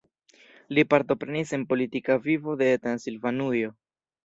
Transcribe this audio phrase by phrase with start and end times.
[0.77, 3.73] Li partoprenis en politika vivo de Transilvanujo.